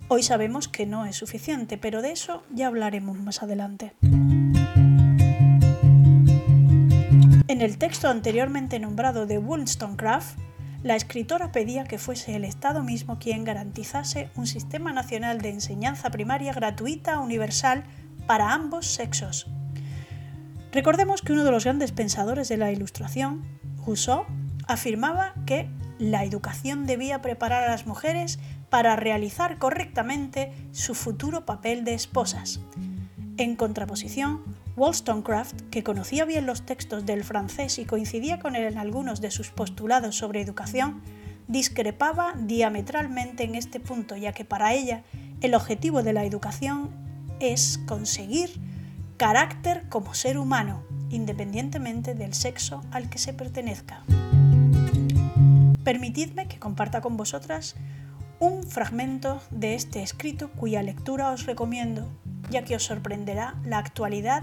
Hoy 0.09 0.23
sabemos 0.23 0.69
que 0.69 0.87
no 0.87 1.05
es 1.05 1.17
suficiente, 1.17 1.79
pero 1.79 2.03
de 2.03 2.13
eso 2.13 2.43
ya 2.53 2.69
hablaremos 2.69 3.19
más 3.19 3.43
adelante. 3.43 3.93
En 7.49 7.63
el 7.63 7.79
texto 7.79 8.09
anteriormente 8.09 8.79
nombrado 8.79 9.27
de 9.27 9.39
Wollstonecraft, 9.39 10.39
la 10.83 10.95
escritora 10.95 11.51
pedía 11.51 11.85
que 11.85 11.99
fuese 11.99 12.37
el 12.37 12.45
Estado 12.45 12.83
mismo 12.83 13.19
quien 13.19 13.45
garantizase 13.45 14.29
un 14.37 14.47
sistema 14.47 14.93
nacional 14.93 15.41
de 15.41 15.51
enseñanza 15.51 16.11
primaria 16.11 16.53
gratuita, 16.53 17.19
universal, 17.19 17.85
para 18.27 18.53
ambos 18.53 18.87
sexos. 18.87 19.49
Recordemos 20.77 21.23
que 21.23 21.33
uno 21.33 21.43
de 21.43 21.51
los 21.51 21.65
grandes 21.65 21.91
pensadores 21.93 22.51
de 22.51 22.59
la 22.59 22.71
Ilustración, 22.71 23.43
Rousseau, 23.87 24.27
afirmaba 24.69 25.33
que 25.47 25.71
la 25.99 26.23
educación 26.23 26.85
debía 26.85 27.23
preparar 27.23 27.65
a 27.65 27.71
las 27.71 27.87
mujeres 27.87 28.39
para 28.69 28.95
realizar 28.95 29.57
correctamente 29.57 30.53
su 30.73 30.95
futuro 30.95 31.47
papel 31.47 31.85
de 31.85 31.95
esposas. 31.95 32.61
En 33.39 33.57
contraposición, 33.57 34.43
Wollstonecraft, 34.77 35.63
que 35.71 35.83
conocía 35.83 36.27
bien 36.27 36.45
los 36.45 36.67
textos 36.67 37.07
del 37.07 37.25
francés 37.25 37.79
y 37.79 37.87
coincidía 37.87 38.39
con 38.39 38.55
él 38.55 38.65
en 38.65 38.77
algunos 38.77 39.23
de 39.23 39.31
sus 39.31 39.49
postulados 39.49 40.19
sobre 40.19 40.43
educación, 40.43 41.01
discrepaba 41.49 42.35
diametralmente 42.37 43.45
en 43.45 43.55
este 43.55 43.81
punto, 43.81 44.15
ya 44.15 44.35
que 44.35 44.45
para 44.45 44.75
ella 44.75 45.05
el 45.41 45.55
objetivo 45.55 46.03
de 46.03 46.13
la 46.13 46.27
educación 46.27 46.91
es 47.41 47.81
conseguir 47.87 48.76
carácter 49.17 49.89
como 49.89 50.15
ser 50.15 50.39
humano, 50.39 50.83
independientemente 51.11 52.15
del 52.15 52.35
sexo 52.35 52.83
al 52.91 53.09
que 53.09 53.19
se 53.19 53.33
pertenezca. 53.33 54.03
Permitidme 55.85 56.49
que 56.49 56.59
comparta 56.59 57.01
con 57.01 57.17
vosotras 57.17 57.77
un 58.39 58.65
fragmento 58.65 59.41
de 59.51 59.75
este 59.75 60.03
escrito 60.03 60.51
cuya 60.51 60.83
lectura 60.83 61.31
os 61.31 61.47
recomiendo 61.47 62.11
ya 62.51 62.63
que 62.63 62.77
os 62.77 62.85
sorprenderá 62.85 63.55
la 63.65 63.79
actualidad 63.79 64.43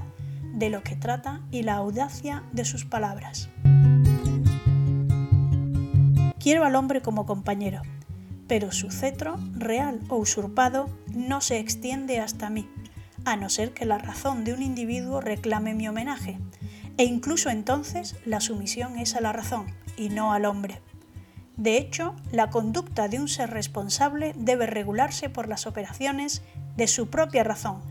de 0.53 0.69
lo 0.69 0.83
que 0.83 0.95
trata 0.95 1.41
y 1.51 1.63
la 1.63 1.75
audacia 1.75 2.43
de 2.51 2.65
sus 2.65 2.85
palabras. 2.85 3.49
Quiero 6.39 6.65
al 6.65 6.75
hombre 6.75 7.01
como 7.01 7.25
compañero, 7.25 7.81
pero 8.47 8.71
su 8.71 8.91
cetro, 8.91 9.37
real 9.55 10.01
o 10.09 10.17
usurpado, 10.17 10.89
no 11.15 11.39
se 11.39 11.59
extiende 11.59 12.19
hasta 12.19 12.49
mí, 12.49 12.67
a 13.25 13.35
no 13.35 13.49
ser 13.49 13.73
que 13.73 13.85
la 13.85 13.97
razón 13.97 14.43
de 14.43 14.53
un 14.53 14.61
individuo 14.61 15.21
reclame 15.21 15.73
mi 15.73 15.87
homenaje, 15.87 16.39
e 16.97 17.05
incluso 17.05 17.49
entonces 17.49 18.15
la 18.25 18.39
sumisión 18.39 18.97
es 18.97 19.15
a 19.15 19.21
la 19.21 19.33
razón 19.33 19.67
y 19.97 20.09
no 20.09 20.33
al 20.33 20.45
hombre. 20.45 20.81
De 21.57 21.77
hecho, 21.77 22.15
la 22.31 22.49
conducta 22.49 23.07
de 23.07 23.19
un 23.19 23.27
ser 23.27 23.51
responsable 23.51 24.33
debe 24.35 24.65
regularse 24.65 25.29
por 25.29 25.47
las 25.47 25.67
operaciones 25.67 26.41
de 26.75 26.87
su 26.87 27.09
propia 27.09 27.43
razón, 27.43 27.81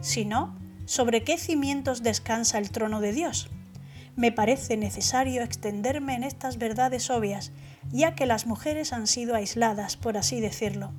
sino 0.00 0.56
sobre 0.86 1.22
qué 1.22 1.38
cimientos 1.38 2.02
descansa 2.02 2.58
el 2.58 2.70
trono 2.70 3.00
de 3.00 3.12
Dios. 3.12 3.50
Me 4.16 4.32
parece 4.32 4.76
necesario 4.76 5.42
extenderme 5.42 6.14
en 6.14 6.24
estas 6.24 6.58
verdades 6.58 7.08
obvias, 7.10 7.52
ya 7.90 8.14
que 8.14 8.26
las 8.26 8.46
mujeres 8.46 8.92
han 8.92 9.06
sido 9.06 9.34
aisladas, 9.34 9.96
por 9.96 10.16
así 10.16 10.40
decirlo. 10.40 10.92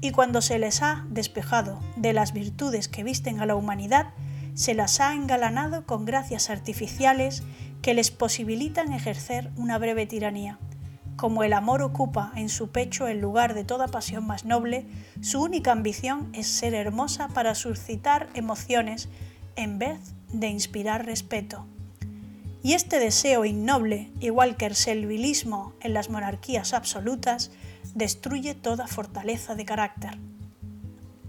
Y 0.00 0.10
cuando 0.10 0.42
se 0.42 0.58
les 0.58 0.82
ha 0.82 1.06
despejado 1.08 1.80
de 1.96 2.12
las 2.12 2.32
virtudes 2.32 2.88
que 2.88 3.04
visten 3.04 3.40
a 3.40 3.46
la 3.46 3.56
humanidad, 3.56 4.12
se 4.54 4.74
las 4.74 5.00
ha 5.00 5.14
engalanado 5.14 5.84
con 5.84 6.04
gracias 6.04 6.50
artificiales 6.50 7.42
que 7.82 7.94
les 7.94 8.10
posibilitan 8.10 8.92
ejercer 8.92 9.50
una 9.56 9.78
breve 9.78 10.06
tiranía. 10.06 10.58
Como 11.16 11.44
el 11.44 11.54
amor 11.54 11.82
ocupa 11.82 12.32
en 12.36 12.50
su 12.50 12.70
pecho 12.70 13.06
el 13.06 13.20
lugar 13.20 13.54
de 13.54 13.64
toda 13.64 13.88
pasión 13.88 14.26
más 14.26 14.44
noble, 14.44 14.86
su 15.22 15.42
única 15.42 15.72
ambición 15.72 16.28
es 16.34 16.46
ser 16.46 16.74
hermosa 16.74 17.28
para 17.28 17.54
suscitar 17.54 18.28
emociones 18.34 19.08
en 19.56 19.78
vez 19.78 19.98
de 20.32 20.48
inspirar 20.48 21.06
respeto. 21.06 21.66
Y 22.66 22.72
este 22.74 22.98
deseo 22.98 23.44
innoble, 23.44 24.10
igual 24.18 24.56
que 24.56 24.66
el 24.66 24.74
servilismo 24.74 25.74
en 25.82 25.94
las 25.94 26.10
monarquías 26.10 26.74
absolutas, 26.74 27.52
destruye 27.94 28.56
toda 28.56 28.88
fortaleza 28.88 29.54
de 29.54 29.64
carácter. 29.64 30.18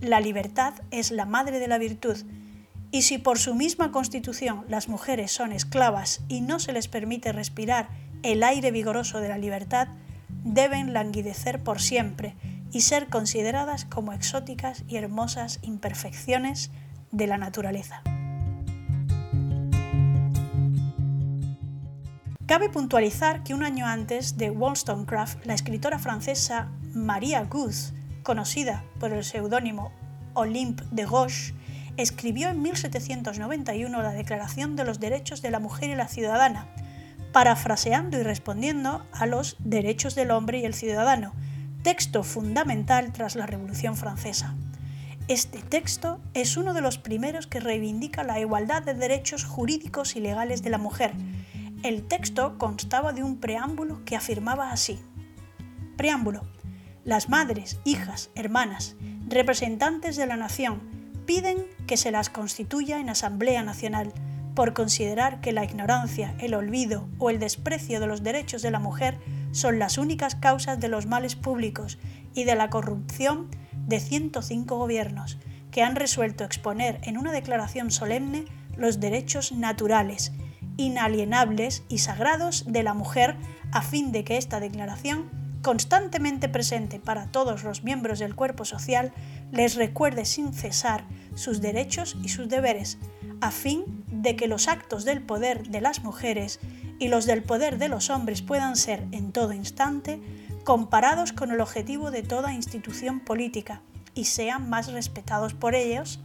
La 0.01 0.19
libertad 0.19 0.73
es 0.89 1.11
la 1.11 1.25
madre 1.27 1.59
de 1.59 1.67
la 1.67 1.77
virtud, 1.77 2.17
y 2.89 3.03
si 3.03 3.19
por 3.19 3.37
su 3.37 3.53
misma 3.53 3.91
constitución 3.91 4.65
las 4.67 4.89
mujeres 4.89 5.31
son 5.31 5.51
esclavas 5.51 6.21
y 6.27 6.41
no 6.41 6.57
se 6.57 6.73
les 6.73 6.87
permite 6.87 7.31
respirar 7.33 7.87
el 8.23 8.41
aire 8.41 8.71
vigoroso 8.71 9.19
de 9.19 9.29
la 9.29 9.37
libertad, 9.37 9.89
deben 10.43 10.91
languidecer 10.91 11.61
por 11.61 11.79
siempre 11.79 12.33
y 12.71 12.81
ser 12.81 13.09
consideradas 13.09 13.85
como 13.85 14.11
exóticas 14.11 14.83
y 14.87 14.95
hermosas 14.95 15.59
imperfecciones 15.61 16.71
de 17.11 17.27
la 17.27 17.37
naturaleza. 17.37 18.01
Cabe 22.47 22.69
puntualizar 22.69 23.43
que 23.43 23.53
un 23.53 23.61
año 23.61 23.85
antes 23.85 24.37
de 24.37 24.49
Wollstonecraft, 24.49 25.45
la 25.45 25.53
escritora 25.53 25.99
francesa 25.99 26.69
Maria 26.93 27.43
Guth, 27.43 27.93
conocida 28.23 28.85
por 29.01 29.11
el 29.11 29.25
seudónimo 29.25 29.91
Olympe 30.33 30.85
de 30.91 31.05
Gauche, 31.05 31.53
escribió 31.97 32.47
en 32.47 32.61
1791 32.61 34.01
la 34.01 34.13
Declaración 34.13 34.77
de 34.77 34.85
los 34.85 35.01
Derechos 35.01 35.41
de 35.41 35.51
la 35.51 35.59
Mujer 35.59 35.89
y 35.89 35.95
la 35.95 36.07
Ciudadana, 36.07 36.69
parafraseando 37.33 38.17
y 38.17 38.23
respondiendo 38.23 39.05
a 39.11 39.25
los 39.25 39.57
derechos 39.59 40.15
del 40.15 40.31
hombre 40.31 40.59
y 40.59 40.65
el 40.65 40.73
ciudadano, 40.73 41.33
texto 41.83 42.23
fundamental 42.23 43.11
tras 43.11 43.35
la 43.35 43.45
Revolución 43.45 43.97
Francesa. 43.97 44.55
Este 45.27 45.59
texto 45.59 46.21
es 46.33 46.55
uno 46.55 46.73
de 46.73 46.79
los 46.79 46.97
primeros 46.97 47.45
que 47.45 47.59
reivindica 47.59 48.23
la 48.23 48.39
igualdad 48.39 48.83
de 48.83 48.93
derechos 48.93 49.43
jurídicos 49.43 50.15
y 50.15 50.21
legales 50.21 50.63
de 50.63 50.69
la 50.69 50.77
mujer. 50.77 51.11
El 51.87 52.03
texto 52.03 52.57
constaba 52.57 53.13
de 53.13 53.23
un 53.23 53.37
preámbulo 53.37 54.03
que 54.03 54.17
afirmaba 54.17 54.73
así. 54.73 54.99
Preámbulo. 55.95 56.41
Las 57.05 57.29
madres, 57.29 57.79
hijas, 57.85 58.29
hermanas, 58.35 58.97
representantes 59.29 60.17
de 60.17 60.27
la 60.27 60.35
nación, 60.35 60.81
piden 61.25 61.65
que 61.87 61.95
se 61.95 62.11
las 62.11 62.29
constituya 62.29 62.99
en 62.99 63.07
Asamblea 63.07 63.63
Nacional 63.63 64.11
por 64.53 64.73
considerar 64.73 65.39
que 65.39 65.53
la 65.53 65.63
ignorancia, 65.63 66.35
el 66.39 66.55
olvido 66.55 67.07
o 67.19 67.29
el 67.29 67.39
desprecio 67.39 68.01
de 68.01 68.07
los 68.07 68.21
derechos 68.21 68.61
de 68.61 68.71
la 68.71 68.79
mujer 68.79 69.17
son 69.53 69.79
las 69.79 69.97
únicas 69.97 70.35
causas 70.35 70.81
de 70.81 70.89
los 70.89 71.05
males 71.05 71.37
públicos 71.37 71.99
y 72.33 72.43
de 72.43 72.55
la 72.55 72.69
corrupción 72.69 73.47
de 73.71 74.01
105 74.01 74.77
gobiernos 74.77 75.37
que 75.71 75.83
han 75.83 75.95
resuelto 75.95 76.43
exponer 76.43 76.99
en 77.03 77.17
una 77.17 77.31
declaración 77.31 77.91
solemne 77.91 78.43
los 78.75 78.99
derechos 78.99 79.53
naturales, 79.53 80.33
inalienables 80.77 81.83
y 81.89 81.99
sagrados 81.99 82.65
de 82.67 82.83
la 82.83 82.93
mujer 82.93 83.35
a 83.71 83.81
fin 83.81 84.11
de 84.11 84.23
que 84.23 84.37
esta 84.37 84.59
declaración, 84.59 85.29
constantemente 85.61 86.47
presente 86.47 86.99
para 86.99 87.27
todos 87.27 87.63
los 87.63 87.83
miembros 87.83 88.19
del 88.19 88.35
cuerpo 88.35 88.63
social, 88.63 89.11
les 89.51 89.75
recuerde 89.75 90.25
sin 90.25 90.53
cesar 90.53 91.03
sus 91.35 91.61
derechos 91.61 92.15
y 92.23 92.29
sus 92.29 92.47
deberes, 92.47 92.97
a 93.41 93.51
fin 93.51 93.83
de 94.07 94.35
que 94.35 94.47
los 94.47 94.67
actos 94.67 95.03
del 95.03 95.21
poder 95.21 95.67
de 95.67 95.81
las 95.81 96.03
mujeres 96.03 96.59
y 96.99 97.09
los 97.09 97.25
del 97.25 97.43
poder 97.43 97.77
de 97.77 97.89
los 97.89 98.09
hombres 98.09 98.41
puedan 98.41 98.75
ser 98.75 99.05
en 99.11 99.31
todo 99.31 99.53
instante 99.53 100.19
comparados 100.63 101.31
con 101.31 101.51
el 101.51 101.61
objetivo 101.61 102.11
de 102.11 102.23
toda 102.23 102.53
institución 102.53 103.19
política 103.19 103.81
y 104.13 104.25
sean 104.25 104.69
más 104.69 104.91
respetados 104.91 105.53
por 105.53 105.75
ellos, 105.75 106.19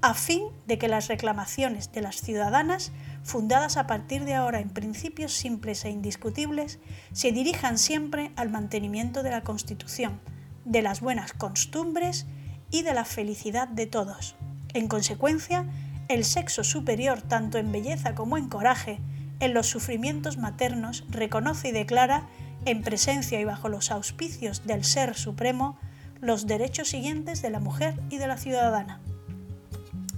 a 0.00 0.14
fin 0.14 0.44
de 0.66 0.78
que 0.78 0.88
las 0.88 1.08
reclamaciones 1.08 1.92
de 1.92 2.00
las 2.00 2.22
ciudadanas, 2.22 2.92
fundadas 3.26 3.76
a 3.76 3.88
partir 3.88 4.24
de 4.24 4.34
ahora 4.34 4.60
en 4.60 4.70
principios 4.70 5.32
simples 5.32 5.84
e 5.84 5.90
indiscutibles, 5.90 6.78
se 7.12 7.32
dirijan 7.32 7.76
siempre 7.76 8.30
al 8.36 8.50
mantenimiento 8.50 9.24
de 9.24 9.30
la 9.30 9.42
Constitución, 9.42 10.20
de 10.64 10.80
las 10.80 11.00
buenas 11.00 11.32
costumbres 11.32 12.26
y 12.70 12.82
de 12.82 12.94
la 12.94 13.04
felicidad 13.04 13.66
de 13.66 13.86
todos. 13.86 14.36
En 14.74 14.86
consecuencia, 14.86 15.66
el 16.08 16.24
sexo 16.24 16.62
superior, 16.62 17.20
tanto 17.20 17.58
en 17.58 17.72
belleza 17.72 18.14
como 18.14 18.36
en 18.36 18.48
coraje, 18.48 19.00
en 19.40 19.54
los 19.54 19.66
sufrimientos 19.66 20.38
maternos, 20.38 21.04
reconoce 21.10 21.68
y 21.68 21.72
declara 21.72 22.28
en 22.64 22.82
presencia 22.82 23.40
y 23.40 23.44
bajo 23.44 23.68
los 23.68 23.90
auspicios 23.90 24.66
del 24.66 24.84
Ser 24.84 25.16
Supremo, 25.16 25.78
los 26.20 26.46
derechos 26.46 26.88
siguientes 26.88 27.42
de 27.42 27.50
la 27.50 27.60
mujer 27.60 28.00
y 28.08 28.18
de 28.18 28.28
la 28.28 28.36
ciudadana. 28.36 29.00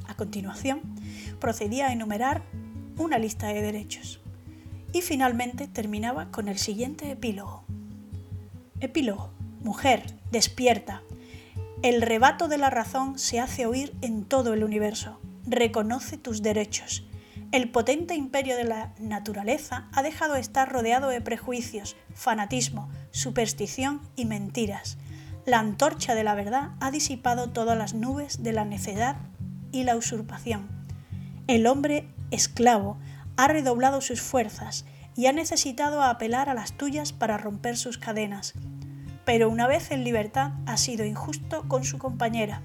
A 0.07 0.15
continuación, 0.15 0.81
procedía 1.41 1.88
a 1.88 1.93
enumerar 1.93 2.43
una 2.99 3.19
lista 3.19 3.49
de 3.49 3.62
derechos 3.62 4.21
y 4.93 5.02
finalmente 5.02 5.67
terminaba 5.67 6.31
con 6.31 6.49
el 6.49 6.59
siguiente 6.59 7.11
epílogo. 7.11 7.64
Epílogo. 8.81 9.31
Mujer, 9.61 10.05
despierta. 10.31 11.02
El 11.83 12.02
rebato 12.02 12.49
de 12.49 12.59
la 12.59 12.71
razón 12.71 13.19
se 13.19 13.40
hace 13.40 13.67
oír 13.67 13.95
en 14.02 14.25
todo 14.25 14.55
el 14.55 14.64
universo. 14.64 15.19
Reconoce 15.47 16.17
tus 16.17 16.43
derechos 16.43 17.09
el 17.50 17.70
potente 17.70 18.14
imperio 18.14 18.57
de 18.57 18.64
la 18.64 18.92
naturaleza 18.99 19.88
ha 19.92 20.03
dejado 20.03 20.35
de 20.35 20.40
estar 20.40 20.70
rodeado 20.70 21.09
de 21.09 21.23
prejuicios, 21.23 21.96
fanatismo, 22.12 22.90
superstición 23.11 24.03
y 24.16 24.27
mentiras. 24.27 24.99
La 25.46 25.59
antorcha 25.59 26.14
de 26.14 26.25
la 26.25 26.35
verdad 26.35 26.73
ha 26.81 26.90
disipado 26.90 27.49
todas 27.49 27.79
las 27.79 27.94
nubes 27.94 28.42
de 28.42 28.53
la 28.53 28.66
necedad 28.66 29.16
y 29.73 29.85
la 29.85 29.96
usurpación. 29.96 30.68
El 31.46 31.66
hombre 31.66 32.07
esclavo 32.31 32.99
ha 33.37 33.49
redoblado 33.49 34.01
sus 34.01 34.21
fuerzas 34.21 34.85
y 35.14 35.27
ha 35.27 35.33
necesitado 35.33 36.03
apelar 36.03 36.49
a 36.49 36.55
las 36.55 36.73
tuyas 36.73 37.12
para 37.12 37.38
romper 37.38 37.77
sus 37.77 37.99
cadenas. 37.99 38.55
Pero 39.25 39.51
una 39.51 39.67
vez 39.67 39.91
en 39.91 40.05
libertad 40.05 40.53
ha 40.67 40.77
sido 40.77 41.05
injusto 41.05 41.69
con 41.69 41.85
su 41.85 41.99
compañera. 41.99 42.62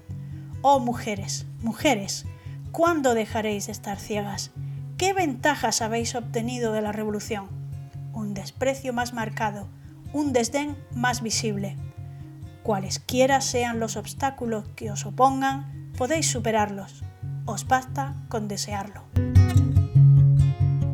Oh 0.62 0.78
mujeres, 0.78 1.46
mujeres, 1.60 2.26
¿cuándo 2.72 3.14
dejaréis 3.14 3.66
de 3.66 3.72
estar 3.72 3.98
ciegas? 3.98 4.50
¿Qué 4.96 5.12
ventajas 5.12 5.82
habéis 5.82 6.14
obtenido 6.14 6.72
de 6.72 6.80
la 6.80 6.92
revolución? 6.92 7.48
Un 8.12 8.32
desprecio 8.32 8.92
más 8.92 9.12
marcado, 9.12 9.68
un 10.12 10.32
desdén 10.32 10.76
más 10.94 11.22
visible. 11.22 11.76
Cualesquiera 12.62 13.40
sean 13.40 13.80
los 13.80 13.96
obstáculos 13.96 14.68
que 14.76 14.90
os 14.90 15.04
opongan, 15.04 15.92
podéis 15.98 16.30
superarlos. 16.30 17.02
Os 17.46 17.68
basta 17.68 18.14
con 18.28 18.48
desearlo. 18.48 19.02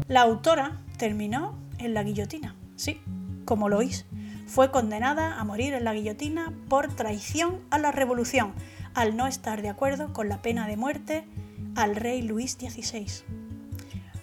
La 0.09 0.23
autora 0.23 0.81
terminó 0.97 1.57
en 1.79 1.95
la 1.95 2.03
guillotina, 2.03 2.57
sí, 2.75 3.01
como 3.45 3.69
lo 3.69 3.79
oís. 3.79 4.07
Fue 4.47 4.73
condenada 4.73 5.39
a 5.39 5.45
morir 5.45 5.75
en 5.75 5.85
la 5.85 5.95
guillotina 5.95 6.53
por 6.69 6.93
traición 6.93 7.61
a 7.71 7.79
la 7.79 7.93
revolución, 7.93 8.53
al 8.95 9.17
no 9.17 9.29
estar 9.29 9.63
de 9.63 9.69
acuerdo 9.69 10.13
con 10.13 10.29
la 10.29 10.43
pena 10.43 10.67
de 10.67 10.77
muerte 10.77 11.25
al 11.77 11.95
rey 11.95 12.23
Luis 12.23 12.59
XVI. 12.59 13.07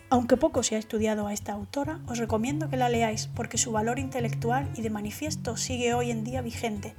Aunque 0.10 0.36
poco 0.36 0.64
se 0.64 0.76
ha 0.76 0.80
estudiado 0.80 1.28
a 1.28 1.34
esta 1.34 1.54
autora, 1.54 2.02
os 2.08 2.18
recomiendo 2.18 2.70
que 2.70 2.78
la 2.78 2.90
leáis 2.90 3.28
porque 3.28 3.58
su 3.58 3.72
valor 3.72 4.00
intelectual 4.00 4.70
y 4.76 4.82
de 4.82 4.90
manifiesto 4.90 5.56
sigue 5.56 5.94
hoy 5.94 6.12
en 6.12 6.26
día 6.26 6.42
vigente, 6.42 6.94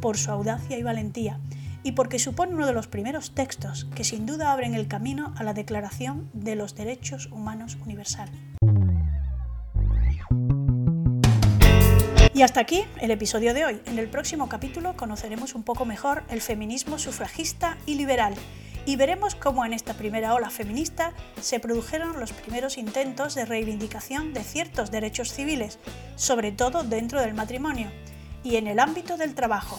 por 0.00 0.16
su 0.16 0.32
audacia 0.32 0.76
y 0.76 0.82
valentía, 0.82 1.38
y 1.82 1.92
porque 1.92 2.18
supone 2.18 2.54
uno 2.54 2.66
de 2.66 2.72
los 2.72 2.86
primeros 2.86 3.34
textos 3.34 3.86
que 3.94 4.04
sin 4.04 4.26
duda 4.26 4.52
abren 4.52 4.74
el 4.74 4.88
camino 4.88 5.34
a 5.36 5.42
la 5.42 5.54
Declaración 5.54 6.30
de 6.32 6.56
los 6.56 6.74
Derechos 6.74 7.26
Humanos 7.32 7.76
Universal. 7.84 8.28
Y 12.34 12.42
hasta 12.42 12.60
aquí 12.60 12.84
el 13.00 13.10
episodio 13.10 13.52
de 13.52 13.66
hoy. 13.66 13.80
En 13.84 13.98
el 13.98 14.08
próximo 14.08 14.48
capítulo 14.48 14.96
conoceremos 14.96 15.54
un 15.54 15.64
poco 15.64 15.84
mejor 15.84 16.22
el 16.30 16.40
feminismo 16.40 16.98
sufragista 16.98 17.76
y 17.84 17.96
liberal 17.96 18.34
y 18.86 18.96
veremos 18.96 19.34
cómo 19.34 19.64
en 19.64 19.72
esta 19.72 19.94
primera 19.94 20.34
ola 20.34 20.50
feminista 20.50 21.12
se 21.40 21.60
produjeron 21.60 22.18
los 22.18 22.32
primeros 22.32 22.78
intentos 22.78 23.34
de 23.34 23.44
reivindicación 23.44 24.32
de 24.32 24.42
ciertos 24.42 24.90
derechos 24.90 25.32
civiles, 25.32 25.78
sobre 26.16 26.52
todo 26.52 26.82
dentro 26.82 27.20
del 27.20 27.34
matrimonio 27.34 27.90
y 28.42 28.56
en 28.56 28.66
el 28.66 28.78
ámbito 28.78 29.16
del 29.16 29.34
trabajo. 29.34 29.78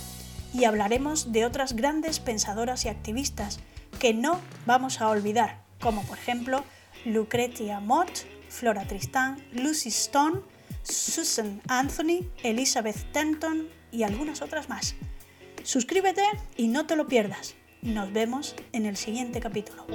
Y 0.53 0.65
hablaremos 0.65 1.31
de 1.31 1.45
otras 1.45 1.75
grandes 1.75 2.19
pensadoras 2.19 2.85
y 2.85 2.89
activistas 2.89 3.59
que 3.99 4.13
no 4.13 4.39
vamos 4.65 5.01
a 5.01 5.09
olvidar, 5.09 5.63
como 5.79 6.03
por 6.03 6.17
ejemplo 6.17 6.63
Lucretia 7.05 7.79
Mott, 7.79 8.09
Flora 8.49 8.85
Tristán, 8.87 9.43
Lucy 9.51 9.89
Stone, 9.89 10.41
Susan 10.83 11.61
Anthony, 11.67 12.27
Elizabeth 12.43 13.11
Tenton 13.11 13.67
y 13.91 14.03
algunas 14.03 14.41
otras 14.41 14.69
más. 14.69 14.95
Suscríbete 15.63 16.23
y 16.57 16.67
no 16.67 16.85
te 16.85 16.95
lo 16.95 17.07
pierdas. 17.07 17.55
Nos 17.81 18.11
vemos 18.13 18.55
en 18.71 18.85
el 18.85 18.95
siguiente 18.95 19.39
capítulo. 19.39 19.85